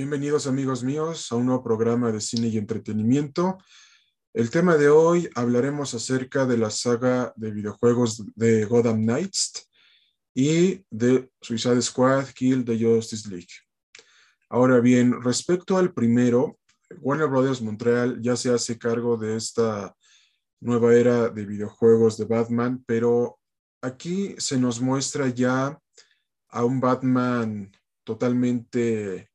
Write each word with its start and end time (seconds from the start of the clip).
Bienvenidos 0.00 0.46
amigos 0.46 0.82
míos 0.82 1.30
a 1.30 1.36
un 1.36 1.44
nuevo 1.44 1.62
programa 1.62 2.10
de 2.10 2.22
cine 2.22 2.48
y 2.48 2.56
entretenimiento. 2.56 3.58
El 4.32 4.48
tema 4.48 4.78
de 4.78 4.88
hoy 4.88 5.28
hablaremos 5.34 5.92
acerca 5.92 6.46
de 6.46 6.56
la 6.56 6.70
saga 6.70 7.34
de 7.36 7.50
videojuegos 7.50 8.24
de 8.34 8.64
Gotham 8.64 9.02
Knights 9.02 9.68
y 10.34 10.82
de 10.88 11.30
Suicide 11.42 11.82
Squad 11.82 12.28
Kill 12.28 12.64
the 12.64 12.82
Justice 12.82 13.28
League. 13.28 13.52
Ahora 14.48 14.80
bien, 14.80 15.20
respecto 15.20 15.76
al 15.76 15.92
primero, 15.92 16.58
Warner 17.02 17.28
Bros. 17.28 17.60
Montreal 17.60 18.22
ya 18.22 18.36
se 18.36 18.50
hace 18.50 18.78
cargo 18.78 19.18
de 19.18 19.36
esta 19.36 19.94
nueva 20.60 20.94
era 20.94 21.28
de 21.28 21.44
videojuegos 21.44 22.16
de 22.16 22.24
Batman, 22.24 22.82
pero 22.86 23.38
aquí 23.82 24.34
se 24.38 24.58
nos 24.58 24.80
muestra 24.80 25.28
ya 25.28 25.78
a 26.48 26.64
un 26.64 26.80
Batman 26.80 27.70
totalmente 28.02 29.29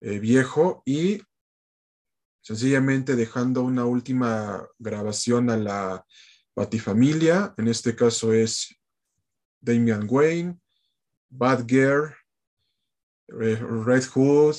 eh, 0.00 0.18
viejo 0.18 0.82
y 0.84 1.20
sencillamente 2.42 3.16
dejando 3.16 3.62
una 3.62 3.84
última 3.84 4.68
grabación 4.78 5.50
a 5.50 5.56
la 5.56 6.06
Batifamilia, 6.54 7.54
en 7.58 7.68
este 7.68 7.96
caso 7.96 8.32
es 8.32 8.74
Damian 9.60 10.06
Wayne, 10.08 10.58
Batgirl, 11.28 12.14
eh, 13.28 13.56
Red 13.56 14.04
Hood, 14.14 14.56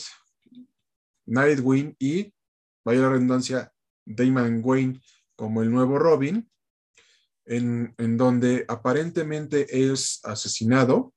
Nightwing 1.28 1.96
y, 1.98 2.34
vaya 2.84 3.02
la 3.02 3.10
redundancia, 3.10 3.74
Damian 4.06 4.62
Wayne 4.64 5.02
como 5.36 5.62
el 5.62 5.72
nuevo 5.72 5.98
Robin, 5.98 6.50
en, 7.46 7.96
en 7.98 8.18
donde 8.18 8.66
aparentemente 8.68 9.92
es 9.92 10.20
asesinado 10.26 11.14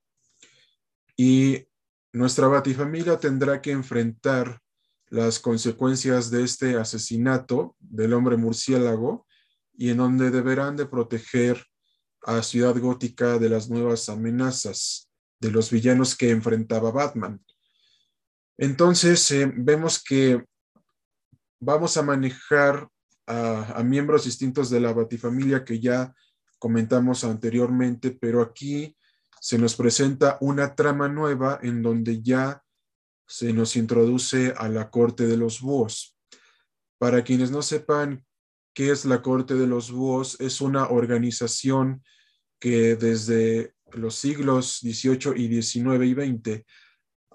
y 1.16 1.66
nuestra 2.12 2.48
batifamilia 2.48 3.18
tendrá 3.18 3.60
que 3.60 3.70
enfrentar 3.70 4.60
las 5.08 5.38
consecuencias 5.38 6.30
de 6.30 6.44
este 6.44 6.76
asesinato 6.76 7.76
del 7.78 8.12
hombre 8.12 8.36
murciélago 8.36 9.26
y 9.72 9.90
en 9.90 9.98
donde 9.98 10.30
deberán 10.30 10.76
de 10.76 10.86
proteger 10.86 11.64
a 12.22 12.42
Ciudad 12.42 12.76
Gótica 12.78 13.38
de 13.38 13.48
las 13.48 13.70
nuevas 13.70 14.08
amenazas 14.08 15.10
de 15.40 15.50
los 15.50 15.70
villanos 15.70 16.16
que 16.16 16.30
enfrentaba 16.30 16.90
Batman. 16.90 17.42
Entonces, 18.58 19.30
eh, 19.30 19.50
vemos 19.56 20.02
que 20.02 20.44
vamos 21.60 21.96
a 21.96 22.02
manejar 22.02 22.88
a, 23.26 23.82
miembros 23.84 24.24
distintos 24.24 24.70
de 24.70 24.80
la 24.80 24.92
Batifamilia 24.92 25.64
que 25.64 25.78
ya 25.80 26.12
comentamos 26.58 27.24
anteriormente, 27.24 28.10
pero 28.10 28.42
aquí 28.42 28.96
se 29.40 29.58
nos 29.58 29.74
presenta 29.74 30.36
una 30.40 30.74
trama 30.74 31.08
nueva 31.08 31.58
en 31.62 31.82
donde 31.82 32.22
ya 32.22 32.62
se 33.26 33.52
nos 33.52 33.74
introduce 33.74 34.52
a 34.56 34.68
la 34.68 34.90
corte 34.90 35.26
de 35.26 35.36
los 35.36 35.60
búhos. 35.60 36.16
Para 36.98 37.24
quienes 37.24 37.50
no 37.50 37.62
sepan 37.62 38.24
qué 38.74 38.90
es 38.90 39.06
la 39.06 39.22
corte 39.22 39.54
de 39.54 39.66
los 39.66 39.90
búhos, 39.90 40.38
es 40.40 40.60
una 40.60 40.90
organización 40.90 42.04
que 42.60 42.96
desde 42.96 43.74
los 43.92 44.14
siglos 44.16 44.80
XVIII 44.80 45.32
y 45.36 45.62
XIX 45.62 46.04
y 46.04 46.14
XX 46.14 46.64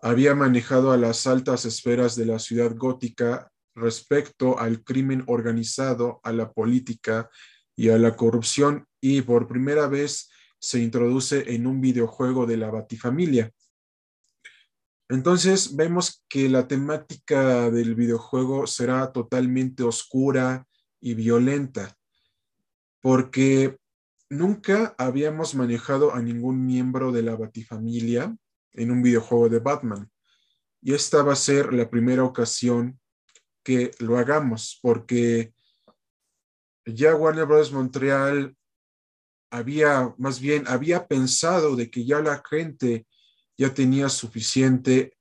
había 0.01 0.35
manejado 0.35 0.91
a 0.91 0.97
las 0.97 1.25
altas 1.25 1.65
esferas 1.65 2.15
de 2.15 2.27
la 2.27 2.37
ciudad 2.37 2.75
gótica 2.75 3.51
respecto 3.73 4.59
al 4.59 4.83
crimen 4.83 5.23
organizado, 5.25 6.21
a 6.23 6.31
la 6.31 6.51
política 6.51 7.29
y 7.75 7.89
a 7.89 7.97
la 7.97 8.15
corrupción 8.15 8.87
y 9.01 9.23
por 9.23 9.47
primera 9.47 9.87
vez 9.87 10.29
se 10.65 10.79
introduce 10.79 11.53
en 11.53 11.67
un 11.67 11.79
videojuego 11.79 12.47
de 12.47 12.57
la 12.57 12.71
Batifamilia. 12.71 13.51
Entonces 15.07 15.75
vemos 15.75 16.25
que 16.27 16.49
la 16.49 16.67
temática 16.67 17.69
del 17.69 17.93
videojuego 17.93 18.65
será 18.65 19.11
totalmente 19.11 19.83
oscura 19.83 20.65
y 20.99 21.13
violenta, 21.13 21.95
porque 22.99 23.77
nunca 24.27 24.95
habíamos 24.97 25.53
manejado 25.53 26.15
a 26.15 26.21
ningún 26.23 26.65
miembro 26.65 27.11
de 27.11 27.21
la 27.21 27.35
Batifamilia 27.35 28.35
en 28.73 28.89
un 28.89 29.03
videojuego 29.03 29.49
de 29.49 29.59
Batman. 29.59 30.09
Y 30.81 30.95
esta 30.95 31.21
va 31.21 31.33
a 31.33 31.35
ser 31.35 31.73
la 31.73 31.91
primera 31.91 32.23
ocasión 32.23 32.99
que 33.63 33.91
lo 33.99 34.17
hagamos, 34.17 34.79
porque 34.81 35.53
ya 36.87 37.15
Warner 37.15 37.45
Bros. 37.45 37.71
Montreal 37.71 38.55
había, 39.55 40.13
más 40.17 40.41
bien, 40.41 40.65
había 40.67 41.07
pensado 41.07 41.77
de 41.77 41.89
que 41.89 42.05
ya 42.05 42.19
la 42.19 42.43
gente 42.47 43.07
ya 43.57 43.73
tenía 43.73 44.09
suficiente 44.09 45.17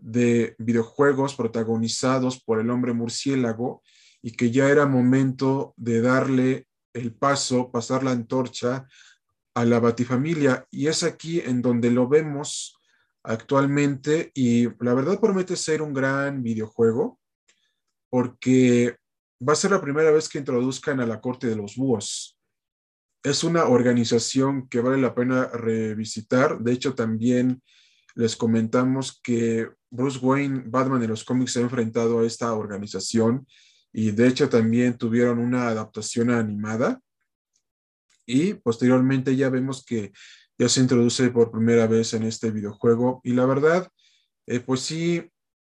de 0.00 0.56
videojuegos 0.58 1.36
protagonizados 1.36 2.42
por 2.42 2.58
el 2.58 2.68
hombre 2.70 2.92
murciélago 2.92 3.82
y 4.22 4.32
que 4.32 4.50
ya 4.50 4.68
era 4.68 4.86
momento 4.86 5.72
de 5.76 6.00
darle 6.00 6.66
el 6.92 7.14
paso, 7.14 7.70
pasar 7.70 8.02
la 8.02 8.10
antorcha 8.10 8.88
a 9.54 9.64
la 9.64 9.78
Batifamilia. 9.78 10.66
Y 10.72 10.88
es 10.88 11.04
aquí 11.04 11.38
en 11.38 11.62
donde 11.62 11.92
lo 11.92 12.08
vemos 12.08 12.76
actualmente 13.22 14.32
y 14.34 14.64
la 14.82 14.94
verdad 14.94 15.20
promete 15.20 15.54
ser 15.54 15.80
un 15.80 15.94
gran 15.94 16.42
videojuego 16.42 17.20
porque 18.08 18.96
va 19.46 19.52
a 19.52 19.56
ser 19.56 19.70
la 19.70 19.80
primera 19.80 20.10
vez 20.10 20.28
que 20.28 20.38
introduzcan 20.38 20.98
a 20.98 21.06
la 21.06 21.20
corte 21.20 21.46
de 21.46 21.54
los 21.54 21.76
búhos. 21.76 22.39
Es 23.22 23.44
una 23.44 23.64
organización 23.66 24.68
que 24.68 24.80
vale 24.80 25.00
la 25.00 25.14
pena 25.14 25.46
revisitar. 25.48 26.58
De 26.60 26.72
hecho, 26.72 26.94
también 26.94 27.62
les 28.14 28.36
comentamos 28.36 29.20
que 29.22 29.68
Bruce 29.90 30.18
Wayne, 30.18 30.64
Batman 30.66 31.00
de 31.00 31.08
los 31.08 31.24
cómics, 31.24 31.52
se 31.52 31.60
ha 31.60 31.62
enfrentado 31.62 32.20
a 32.20 32.26
esta 32.26 32.54
organización 32.54 33.46
y 33.92 34.12
de 34.12 34.28
hecho 34.28 34.48
también 34.48 34.96
tuvieron 34.96 35.38
una 35.38 35.68
adaptación 35.68 36.30
animada. 36.30 37.00
Y 38.24 38.54
posteriormente 38.54 39.34
ya 39.36 39.50
vemos 39.50 39.84
que 39.84 40.12
ya 40.56 40.68
se 40.68 40.80
introduce 40.80 41.30
por 41.30 41.50
primera 41.50 41.86
vez 41.86 42.14
en 42.14 42.22
este 42.22 42.50
videojuego. 42.50 43.20
Y 43.24 43.32
la 43.32 43.46
verdad, 43.46 43.88
eh, 44.46 44.60
pues 44.60 44.80
sí, 44.80 45.28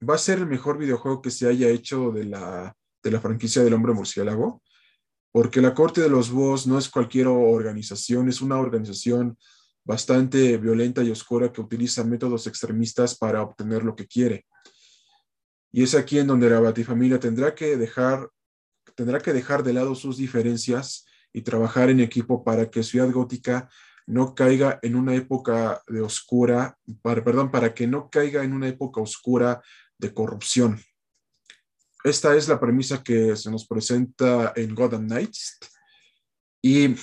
va 0.08 0.16
a 0.16 0.18
ser 0.18 0.40
el 0.40 0.48
mejor 0.48 0.78
videojuego 0.78 1.22
que 1.22 1.31
se 1.31 1.48
haya 1.48 1.70
hecho 1.70 2.12
de 2.12 2.26
la, 2.26 2.76
de 3.04 3.12
la 3.12 3.22
franquicia 3.22 3.64
del 3.64 3.74
hombre 3.74 3.94
murciélago, 3.94 4.62
porque 5.31 5.62
la 5.62 5.73
Corte 5.73 6.01
de 6.01 6.09
los 6.09 6.31
Búhos 6.31 6.66
no 6.67 6.78
es 6.78 6.90
cualquier 6.90 7.28
organización, 7.28 8.29
es 8.29 8.41
una 8.41 8.57
organización 8.57 9.38
bastante 9.84 10.57
violenta 10.57 11.03
y 11.03 11.12
oscura 11.12 11.51
que 11.51 11.62
utiliza 11.62 12.03
métodos 12.03 12.47
extremistas 12.47 13.17
para 13.17 13.41
obtener 13.41 13.84
lo 13.84 13.95
que 13.95 14.07
quiere. 14.07 14.45
Y 15.72 15.84
es 15.84 15.95
aquí 15.95 16.19
en 16.19 16.28
donde 16.28 16.50
la 16.50 16.59
Batifamilia 16.59 17.19
tendrá 17.19 17.53
que 17.53 17.78
dejar, 17.78 18.29
tendrá 18.95 19.19
que 19.19 19.34
dejar 19.34 19.63
de 19.63 19.73
lado 19.73 19.95
sus 19.95 20.18
diferencias 20.18 21.06
y 21.31 21.41
trabajar 21.41 21.89
en 21.89 22.00
equipo 22.00 22.44
para 22.44 22.69
que 22.69 22.84
Ciudad 22.84 23.12
Gótica 23.12 23.69
no 24.07 24.34
caiga 24.34 24.79
en 24.81 24.95
una 24.95 25.13
época 25.13 25.84
de 25.88 26.01
oscura, 26.01 26.78
perdón, 27.03 27.51
para 27.51 27.75
que 27.75 27.85
no 27.85 28.09
caiga 28.09 28.44
en 28.44 28.53
una 28.53 28.68
época 28.68 29.01
oscura 29.01 29.62
de 30.00 30.12
corrupción. 30.12 30.79
Esta 32.04 32.36
es 32.36 32.48
la 32.48 32.60
premisa 32.60 33.04
que 33.04 33.36
se 33.36 33.52
nos 33.52 33.68
presenta 33.68 34.54
en 34.56 34.74
Gotham 34.74 35.06
Knights. 35.06 35.58
Y, 36.62 36.96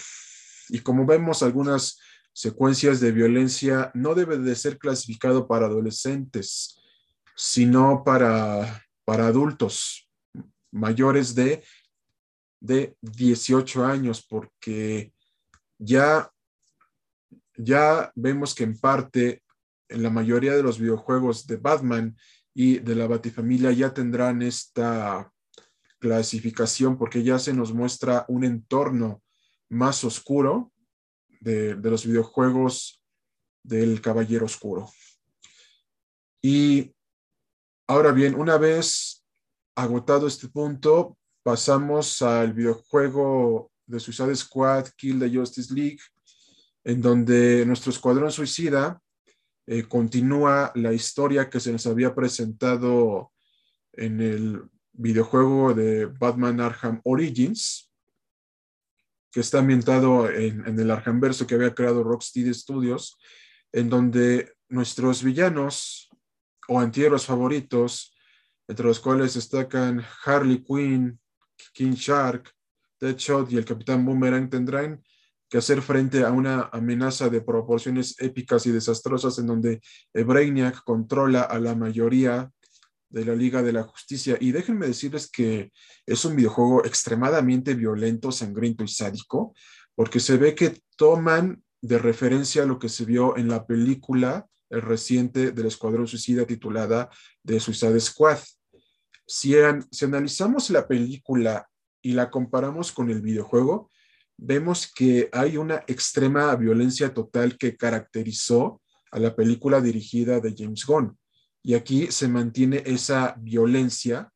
y 0.68 0.78
como 0.80 1.04
vemos, 1.04 1.42
algunas 1.42 1.98
secuencias 2.32 3.00
de 3.00 3.12
violencia 3.12 3.90
no 3.94 4.14
debe 4.14 4.38
de 4.38 4.54
ser 4.54 4.78
clasificado 4.78 5.46
para 5.46 5.66
adolescentes, 5.66 6.78
sino 7.34 8.02
para, 8.04 8.84
para 9.04 9.26
adultos 9.26 10.08
mayores 10.70 11.34
de, 11.34 11.62
de 12.60 12.96
18 13.00 13.84
años, 13.84 14.24
porque 14.26 15.12
ya, 15.78 16.30
ya 17.56 18.12
vemos 18.14 18.54
que 18.54 18.64
en 18.64 18.78
parte 18.78 19.42
en 19.88 20.02
la 20.02 20.10
mayoría 20.10 20.54
de 20.54 20.62
los 20.62 20.78
videojuegos 20.78 21.46
de 21.46 21.56
Batman 21.56 22.16
y 22.58 22.78
de 22.78 22.94
la 22.94 23.06
Batifamilia 23.06 23.70
ya 23.70 23.92
tendrán 23.92 24.40
esta 24.40 25.30
clasificación 25.98 26.96
porque 26.96 27.22
ya 27.22 27.38
se 27.38 27.52
nos 27.52 27.74
muestra 27.74 28.24
un 28.28 28.44
entorno 28.44 29.22
más 29.68 30.02
oscuro 30.04 30.72
de, 31.38 31.74
de 31.74 31.90
los 31.90 32.06
videojuegos 32.06 33.02
del 33.62 34.00
Caballero 34.00 34.46
Oscuro. 34.46 34.88
Y 36.40 36.94
ahora 37.86 38.12
bien, 38.12 38.34
una 38.34 38.56
vez 38.56 39.22
agotado 39.74 40.26
este 40.26 40.48
punto, 40.48 41.18
pasamos 41.42 42.22
al 42.22 42.54
videojuego 42.54 43.70
de 43.84 44.00
Suicide 44.00 44.34
Squad, 44.34 44.86
Kill 44.96 45.20
the 45.20 45.28
Justice 45.28 45.74
League, 45.74 46.00
en 46.84 47.02
donde 47.02 47.66
nuestro 47.66 47.92
escuadrón 47.92 48.32
suicida 48.32 48.98
eh, 49.66 49.82
continúa 49.84 50.72
la 50.74 50.92
historia 50.92 51.50
que 51.50 51.60
se 51.60 51.72
nos 51.72 51.86
había 51.86 52.14
presentado 52.14 53.32
en 53.92 54.20
el 54.20 54.62
videojuego 54.92 55.74
de 55.74 56.06
Batman 56.06 56.60
Arkham 56.60 57.00
Origins, 57.04 57.92
que 59.30 59.40
está 59.40 59.58
ambientado 59.58 60.30
en, 60.30 60.66
en 60.66 60.78
el 60.78 60.90
Arkhamverso 60.90 61.46
que 61.46 61.56
había 61.56 61.74
creado 61.74 62.02
Rocksteady 62.02 62.54
Studios, 62.54 63.18
en 63.72 63.90
donde 63.90 64.54
nuestros 64.68 65.22
villanos 65.22 66.08
o 66.68 66.80
antihéroes 66.80 67.26
favoritos, 67.26 68.14
entre 68.68 68.86
los 68.86 69.00
cuales 69.00 69.34
destacan 69.34 70.04
Harley 70.24 70.64
Quinn, 70.64 71.20
King 71.72 71.92
Shark, 71.92 72.52
Deadshot 73.00 73.52
y 73.52 73.56
el 73.56 73.64
Capitán 73.64 74.04
Boomerang, 74.04 74.48
tendrán 74.48 75.02
que 75.48 75.58
hacer 75.58 75.82
frente 75.82 76.24
a 76.24 76.32
una 76.32 76.68
amenaza 76.72 77.28
de 77.28 77.40
proporciones 77.40 78.16
épicas 78.18 78.66
y 78.66 78.72
desastrosas 78.72 79.38
en 79.38 79.46
donde 79.46 79.80
Brainiac 80.12 80.82
controla 80.84 81.42
a 81.42 81.58
la 81.58 81.74
mayoría 81.74 82.50
de 83.08 83.24
la 83.24 83.34
Liga 83.34 83.62
de 83.62 83.72
la 83.72 83.84
Justicia. 83.84 84.36
Y 84.40 84.52
déjenme 84.52 84.86
decirles 84.86 85.30
que 85.30 85.72
es 86.04 86.24
un 86.24 86.36
videojuego 86.36 86.84
extremadamente 86.84 87.74
violento, 87.74 88.32
sangriento 88.32 88.84
y 88.84 88.88
sádico, 88.88 89.54
porque 89.94 90.20
se 90.20 90.36
ve 90.36 90.54
que 90.54 90.80
toman 90.96 91.62
de 91.80 91.98
referencia 91.98 92.66
lo 92.66 92.78
que 92.78 92.88
se 92.88 93.04
vio 93.04 93.36
en 93.36 93.48
la 93.48 93.66
película 93.66 94.46
el 94.68 94.82
reciente 94.82 95.52
del 95.52 95.66
Escuadrón 95.66 96.08
Suicida 96.08 96.44
titulada 96.44 97.08
The 97.44 97.60
Suicide 97.60 98.00
Squad. 98.00 98.38
Si, 99.26 99.54
si 99.90 100.04
analizamos 100.04 100.70
la 100.70 100.86
película 100.86 101.68
y 102.02 102.12
la 102.12 102.30
comparamos 102.30 102.92
con 102.92 103.10
el 103.10 103.20
videojuego, 103.20 103.90
vemos 104.36 104.90
que 104.92 105.28
hay 105.32 105.56
una 105.56 105.82
extrema 105.86 106.54
violencia 106.56 107.12
total 107.12 107.56
que 107.56 107.76
caracterizó 107.76 108.80
a 109.10 109.18
la 109.18 109.34
película 109.34 109.80
dirigida 109.80 110.40
de 110.40 110.54
James 110.56 110.84
Gunn. 110.84 111.18
Y 111.62 111.74
aquí 111.74 112.08
se 112.12 112.28
mantiene 112.28 112.82
esa 112.86 113.34
violencia 113.38 114.30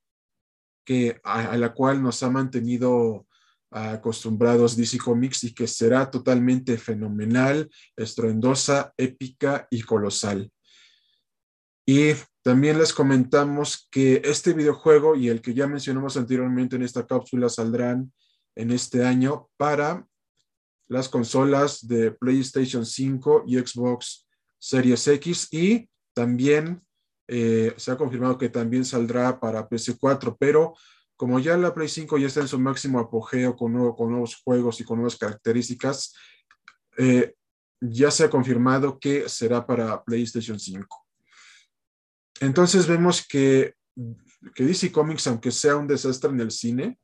que, 0.85 1.20
a, 1.23 1.56
la 1.56 1.73
cual 1.73 2.02
nos 2.02 2.23
ha 2.23 2.31
mantenido 2.31 3.26
acostumbrados 3.70 4.76
DC 4.76 4.99
Comics 4.99 5.44
y 5.44 5.55
que 5.55 5.69
será 5.69 6.11
totalmente 6.11 6.76
fenomenal, 6.76 7.70
estruendosa, 7.96 8.93
épica 8.96 9.69
y 9.70 9.82
colosal. 9.82 10.50
Y 11.87 12.14
también 12.43 12.79
les 12.79 12.93
comentamos 12.93 13.88
que 13.91 14.23
este 14.25 14.55
videojuego 14.55 15.14
y 15.14 15.29
el 15.29 15.41
que 15.41 15.55
ya 15.55 15.67
mencionamos 15.67 16.17
anteriormente 16.17 16.76
en 16.76 16.82
esta 16.82 17.06
cápsula 17.06 17.49
saldrán 17.49 18.12
en 18.55 18.70
este 18.70 19.05
año 19.05 19.49
para 19.56 20.06
las 20.88 21.08
consolas 21.08 21.87
de 21.87 22.11
PlayStation 22.11 22.85
5 22.85 23.44
y 23.47 23.58
Xbox 23.58 24.29
Series 24.58 25.06
X 25.06 25.49
y 25.52 25.88
también 26.12 26.82
eh, 27.29 27.73
se 27.76 27.93
ha 27.93 27.97
confirmado 27.97 28.37
que 28.37 28.49
también 28.49 28.85
saldrá 28.85 29.38
para 29.38 29.69
PC4, 29.69 30.37
pero 30.38 30.75
como 31.17 31.38
ya 31.38 31.56
la 31.56 31.75
Play 31.75 31.88
5 31.88 32.19
ya 32.19 32.26
está 32.26 32.41
en 32.41 32.49
su 32.49 32.58
máximo 32.58 32.99
apogeo 32.99 33.55
con, 33.55 33.94
con 33.94 34.11
nuevos 34.11 34.37
juegos 34.43 34.81
y 34.81 34.85
con 34.85 34.96
nuevas 34.96 35.17
características, 35.17 36.14
eh, 36.99 37.35
ya 37.81 38.11
se 38.11 38.25
ha 38.25 38.31
confirmado 38.31 38.99
que 38.99 39.29
será 39.29 39.67
para 39.67 40.03
PlayStation 40.03 40.58
5. 40.58 41.06
Entonces 42.41 42.87
vemos 42.87 43.26
que, 43.26 43.75
que 44.55 44.64
DC 44.64 44.91
Comics, 44.91 45.26
aunque 45.26 45.53
sea 45.53 45.76
un 45.76 45.87
desastre 45.87 46.31
en 46.31 46.41
el 46.41 46.50
cine, 46.50 46.99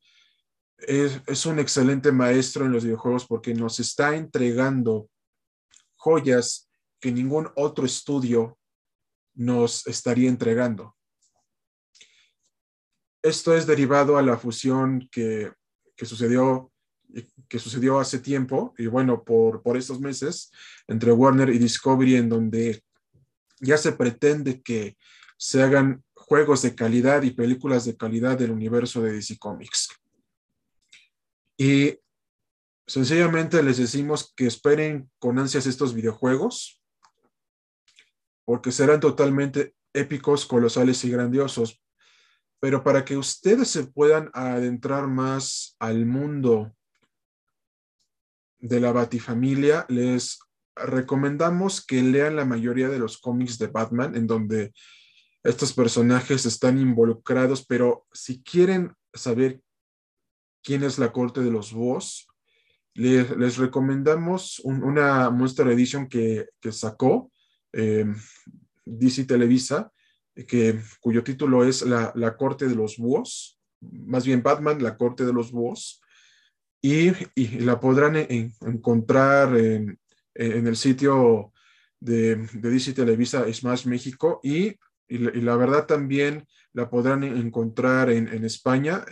es, 0.79 1.47
un 1.47 1.59
excelente 1.59 2.13
maestro 2.13 2.65
en 2.65 2.73
los 2.73 2.85
videojuegos 2.85 3.27
porque 3.27 3.55
nos 3.55 3.81
está 3.81 4.15
entregando 4.15 5.09
joyas 5.97 6.69
que 7.01 7.13
ningún 7.13 7.49
otro 7.57 7.87
estudio 7.87 8.59
nos 9.35 9.87
estaría 9.87 10.29
entregando. 10.29 10.97
Esto 13.23 13.57
es 13.57 13.67
derivado 13.67 14.17
a 14.17 14.23
la 14.23 14.39
fusión 14.39 15.09
que, 15.11 15.53
sucedió, 16.01 16.71
que 17.49 17.59
sucedió 17.59 17.99
hace 17.99 18.21
tiempo, 18.21 18.73
y 18.79 18.87
bueno, 18.87 19.25
por, 19.25 19.63
por 19.63 19.77
estos 19.77 20.01
meses, 20.01 20.53
entre 20.87 21.13
Warner 21.13 21.51
y 21.51 21.59
Discovery, 21.59 22.17
en 22.17 22.29
donde 22.29 22.83
ya 23.61 23.77
se 23.77 23.93
pretende 23.93 24.63
que 24.63 24.97
se 25.37 25.63
hagan 25.63 26.05
juegos 26.15 26.63
de 26.63 26.75
calidad 26.75 27.23
y 27.23 27.33
películas 27.33 27.85
de 27.85 27.97
calidad 27.97 28.39
del 28.39 28.53
universo 28.53 29.03
de 29.03 29.13
DC 29.13 29.39
Comics. 29.39 29.89
Y 31.57 31.99
sencillamente 32.87 33.63
les 33.63 33.79
decimos 33.79 34.33
que 34.37 34.47
esperen 34.47 35.11
con 35.19 35.39
ansias 35.39 35.67
estos 35.67 35.95
videojuegos, 35.95 36.83
porque 38.45 38.73
serán 38.73 39.01
totalmente 39.01 39.75
épicos, 39.93 40.47
colosales 40.47 41.05
y 41.05 41.11
grandiosos. 41.11 41.83
Pero 42.61 42.83
para 42.85 43.05
que 43.05 43.17
ustedes 43.17 43.69
se 43.69 43.87
puedan 43.87 44.31
adentrar 44.33 45.09
más 45.09 45.77
al 45.79 46.07
mundo 46.07 46.75
de 48.59 48.81
la 48.81 48.93
Batifamilia, 48.93 49.85
les 49.89 50.39
recomendamos 50.75 51.85
que 51.85 52.03
lean 52.03 52.37
la 52.37 52.45
mayoría 52.45 52.89
de 52.89 52.99
los 52.99 53.19
cómics 53.19 53.59
de 53.59 53.67
Batman, 53.67 54.15
en 54.15 54.27
donde 54.27 54.73
estos 55.43 55.73
personajes 55.73 56.45
están 56.45 56.79
involucrados, 56.79 57.65
pero 57.67 58.07
si 58.13 58.43
quieren 58.43 58.93
saber 59.15 59.61
quién 60.67 60.83
es 60.83 60.99
la 60.99 61.13
corte 61.13 61.43
de 61.43 61.51
los 61.53 61.73
búhos, 61.73 62.27
les, 62.95 63.57
recomendamos 63.57 64.61
una 64.65 65.31
Monster 65.31 65.69
Edition 65.69 66.09
que, 66.09 66.49
sacó 66.73 67.31
em, 67.73 68.17
DC 68.85 69.27
Televisa, 69.27 69.93
que, 70.35 70.81
cuyo 71.01 71.23
título 71.23 71.65
es 71.65 71.83
la, 71.83 72.37
corte 72.37 72.67
de 72.67 72.75
los 72.75 72.97
búhos, 72.97 73.61
más 73.81 74.27
bien 74.27 74.43
Batman, 74.43 74.83
la 74.83 74.97
corte 74.97 75.25
de 75.25 75.33
los 75.33 75.53
búhos, 75.53 76.03
y, 76.83 77.13
la 77.61 77.79
podrán 77.79 78.17
encontrar 78.17 79.57
en, 79.57 80.01
el 80.35 80.77
sitio 80.77 81.53
de, 82.01 82.37
de, 82.55 82.71
DC 82.71 82.93
Televisa 82.93 83.45
Smash 83.53 83.87
México. 83.87 84.41
Y, 84.43 84.75
la, 85.09 85.57
verdad 85.57 85.87
también 85.87 86.45
la 86.77 86.91
podrán 86.91 87.25
encontrar 87.25 88.11
en, 88.11 88.29
en 88.29 88.45
España. 88.45 89.03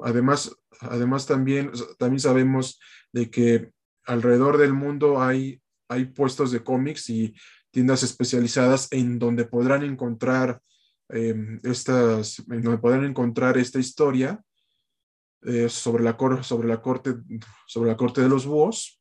además, 0.00 0.54
además 0.80 1.26
también, 1.26 1.70
también 1.96 2.18
sabemos 2.18 2.80
de 3.12 3.30
que 3.30 3.70
alrededor 4.04 4.58
del 4.58 4.74
mundo 4.74 5.22
hay, 5.22 5.62
hay 5.88 6.06
puestos 6.06 6.50
de 6.50 6.64
cómics 6.64 7.08
y 7.08 7.36
tiendas 7.70 8.02
especializadas 8.02 8.88
en 8.90 9.20
donde 9.20 9.44
podrán 9.44 9.84
encontrar 9.84 10.60
em, 11.08 11.60
estas, 11.62 12.42
en 12.50 12.80
podrán 12.80 13.04
encontrar 13.04 13.56
esta 13.58 13.78
historia 13.78 14.42
eh, 15.42 15.68
sobre, 15.68 16.02
la 16.02 16.16
sobre, 16.42 16.66
la 16.66 16.82
corte, 16.82 17.14
sobre 17.68 17.90
la 17.90 17.96
corte 17.96 18.22
de 18.22 18.28
los 18.28 18.44
búhos 18.44 19.00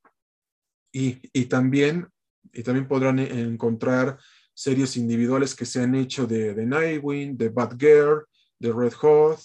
y, 0.94 1.20
y, 1.34 1.46
también, 1.46 2.08
y 2.54 2.62
también 2.62 2.88
podrán 2.88 3.18
encontrar 3.18 4.20
series 4.62 4.96
individuales 4.96 5.56
que 5.56 5.66
se 5.66 5.82
han 5.82 5.96
hecho 5.96 6.28
de, 6.28 6.54
Nightwing, 6.54 7.36
de 7.36 7.50
Batgirl, 7.50 8.28
de 8.60 8.72
Red 8.72 8.94
Hot, 8.94 9.40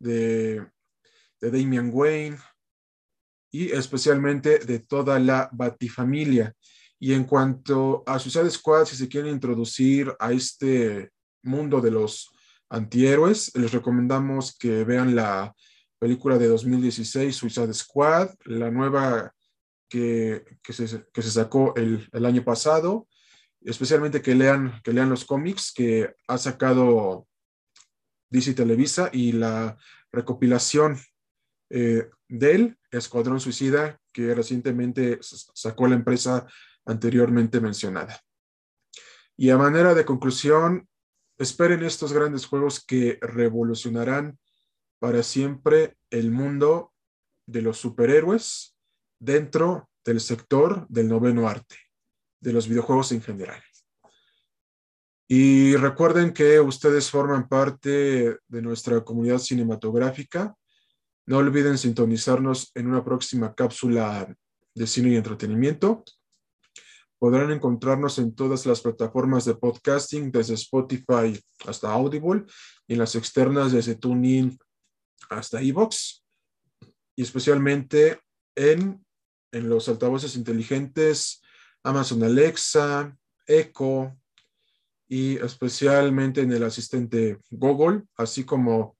de 0.00 0.66
Damian 1.40 1.90
Wayne 1.92 2.36
y 3.52 3.70
especialmente 3.70 4.58
de 4.58 4.80
toda 4.80 5.20
la 5.20 5.48
Batifamilia. 5.52 6.52
Y 6.98 7.12
en 7.12 7.24
cuanto 7.24 8.02
a 8.06 8.18
Suicide 8.18 8.50
Squad, 8.50 8.86
si 8.86 8.96
se 8.96 9.08
quieren 9.08 9.34
introducir 9.34 10.12
a 10.18 10.32
este 10.32 11.10
mundo 11.44 11.80
de 11.80 11.92
los 11.92 12.28
antihéroes, 12.68 13.52
les 13.54 13.70
recomendamos 13.70 14.56
que 14.58 14.82
vean 14.82 15.14
la 15.14 15.54
película 16.00 16.38
de 16.38 16.48
2016, 16.48 17.36
Suicide 17.36 17.72
Squad, 17.72 18.30
la 18.46 18.72
nueva 18.72 19.32
que, 19.88 20.44
se, 20.68 21.04
que 21.12 21.22
se, 21.22 21.30
sacó 21.30 21.72
el, 21.76 22.08
el, 22.12 22.26
año 22.26 22.42
pasado, 22.42 23.06
especialmente 23.70 24.22
que 24.22 24.34
lean, 24.34 24.80
que 24.82 24.92
lean 24.92 25.10
los 25.10 25.24
cómics 25.24 25.72
que 25.74 26.14
ha 26.28 26.38
sacado 26.38 27.26
DC 28.30 28.54
Televisa 28.54 29.10
y 29.12 29.32
la 29.32 29.76
recopilación 30.12 30.98
eh, 31.70 32.08
del 32.28 32.78
Escuadrón 32.90 33.40
Suicida 33.40 34.00
que 34.12 34.34
recientemente 34.34 35.18
sacó 35.20 35.86
la 35.88 35.96
empresa 35.96 36.46
anteriormente 36.86 37.60
mencionada. 37.60 38.20
Y 39.36 39.50
a 39.50 39.58
manera 39.58 39.94
de 39.94 40.06
conclusión, 40.06 40.88
esperen 41.36 41.82
estos 41.82 42.12
grandes 42.12 42.46
juegos 42.46 42.82
que 42.82 43.18
revolucionarán 43.20 44.38
para 44.98 45.22
siempre 45.22 45.96
el 46.08 46.30
mundo 46.30 46.94
de 47.44 47.60
los 47.60 47.76
superhéroes 47.76 48.74
dentro 49.18 49.90
del 50.04 50.20
sector 50.20 50.86
del 50.88 51.08
noveno 51.08 51.48
arte, 51.48 51.76
de 52.40 52.52
los 52.52 52.68
videojuegos 52.68 53.12
en 53.12 53.22
general. 53.22 53.62
Y 55.28 55.74
recuerden 55.76 56.32
que 56.32 56.60
ustedes 56.60 57.10
forman 57.10 57.48
parte 57.48 58.38
de 58.46 58.62
nuestra 58.62 59.02
comunidad 59.02 59.38
cinematográfica 59.38 60.54
no 61.26 61.38
olviden 61.38 61.76
sintonizarnos 61.76 62.70
en 62.74 62.86
una 62.86 63.04
próxima 63.04 63.52
cápsula 63.52 64.32
de 64.74 64.86
cine 64.86 65.10
y 65.10 65.16
entretenimiento. 65.16 66.04
Podrán 67.18 67.50
encontrarnos 67.50 68.18
en 68.18 68.32
todas 68.34 68.64
las 68.64 68.80
plataformas 68.80 69.44
de 69.44 69.56
podcasting, 69.56 70.30
desde 70.30 70.54
Spotify 70.54 71.38
hasta 71.66 71.90
Audible, 71.90 72.44
y 72.86 72.94
las 72.94 73.16
externas 73.16 73.72
desde 73.72 73.96
TuneIn 73.96 74.56
hasta 75.28 75.60
Evox, 75.60 76.22
y 77.16 77.22
especialmente 77.22 78.20
en, 78.54 79.04
en 79.50 79.68
los 79.68 79.88
altavoces 79.88 80.36
inteligentes 80.36 81.42
Amazon 81.86 82.24
Alexa, 82.24 83.16
Echo, 83.46 84.12
y 85.08 85.36
especialmente 85.36 86.40
en 86.40 86.52
el 86.52 86.64
asistente 86.64 87.38
Google, 87.48 88.02
así 88.16 88.42
como 88.42 88.96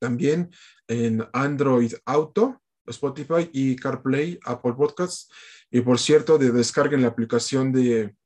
también 0.00 0.50
en 0.88 1.24
Android 1.32 1.94
Auto, 2.04 2.60
Spotify 2.84 3.48
y 3.52 3.76
CarPlay, 3.76 4.40
Apple 4.44 4.72
Podcasts. 4.72 5.30
Y 5.70 5.82
por 5.82 6.00
cierto, 6.00 6.36
de 6.36 6.50
descarguen 6.50 7.02
la 7.02 7.08
aplicación 7.08 7.70
de 7.70 8.16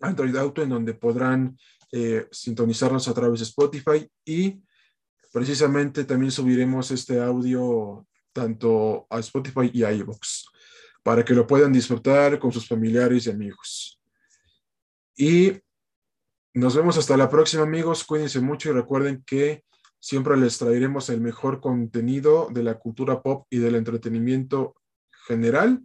Android 0.00 0.36
Auto 0.36 0.62
en 0.62 0.68
donde 0.68 0.92
podrán 0.92 1.56
eh, 1.92 2.28
sintonizarnos 2.30 3.08
a 3.08 3.14
través 3.14 3.40
de 3.40 3.44
Spotify 3.44 4.06
y 4.26 4.60
precisamente 5.32 6.04
también 6.04 6.30
subiremos 6.30 6.90
este 6.90 7.18
audio 7.18 8.06
tanto 8.34 9.06
a 9.08 9.20
Spotify 9.20 9.70
y 9.72 9.84
a 9.84 9.92
iVoox 9.92 10.55
para 11.06 11.24
que 11.24 11.34
lo 11.34 11.46
puedan 11.46 11.72
disfrutar 11.72 12.36
con 12.40 12.50
sus 12.50 12.66
familiares 12.66 13.28
y 13.28 13.30
amigos. 13.30 14.02
Y 15.14 15.52
nos 16.52 16.74
vemos 16.74 16.98
hasta 16.98 17.16
la 17.16 17.30
próxima, 17.30 17.62
amigos. 17.62 18.02
Cuídense 18.02 18.40
mucho 18.40 18.70
y 18.70 18.72
recuerden 18.72 19.22
que 19.24 19.62
siempre 20.00 20.36
les 20.36 20.58
traeremos 20.58 21.08
el 21.08 21.20
mejor 21.20 21.60
contenido 21.60 22.48
de 22.50 22.64
la 22.64 22.80
cultura 22.80 23.22
pop 23.22 23.46
y 23.50 23.58
del 23.58 23.76
entretenimiento 23.76 24.74
general 25.28 25.80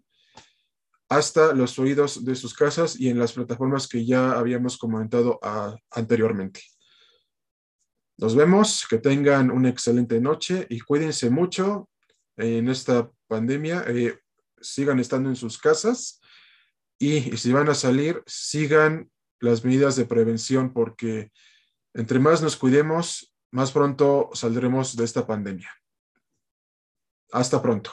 hasta 1.08 1.54
los 1.54 1.78
oídos 1.78 2.26
de 2.26 2.34
sus 2.36 2.56
casas 2.56 3.00
y 3.00 3.10
en 3.10 3.20
las 3.20 3.34
plataformas 3.34 3.88
que 3.88 4.04
ya 4.04 4.32
habíamos 4.32 4.76
comentado 4.80 5.38
ah, 5.44 5.78
anteriormente. 5.92 6.62
Nos 8.18 8.36
vemos, 8.36 8.88
que 8.90 8.98
tengan 8.98 9.52
una 9.52 9.70
excelente 9.70 10.20
noche 10.20 10.66
y 10.68 10.80
cuídense 10.80 11.30
mucho 11.30 11.90
en 12.38 12.70
esta 12.70 13.08
pandemia. 13.28 13.84
Eh, 13.88 14.18
sigan 14.62 15.00
estando 15.00 15.30
en 15.30 15.36
sus 15.36 15.58
casas 15.58 16.22
y 17.00 17.36
si 17.38 17.52
van 17.52 17.70
a 17.70 17.76
salir, 17.76 18.24
sigan 18.28 19.10
las 19.40 19.66
medidas 19.66 19.96
de 19.96 20.06
prevención 20.06 20.74
porque 20.74 21.32
entre 21.94 22.20
más 22.20 22.42
nos 22.42 22.56
cuidemos, 22.56 23.34
más 23.52 23.72
pronto 23.72 24.30
saldremos 24.34 24.96
de 24.96 25.04
esta 25.04 25.28
pandemia. 25.28 25.72
Hasta 27.32 27.62
pronto. 27.62 27.92